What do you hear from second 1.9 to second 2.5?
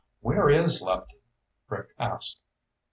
asked.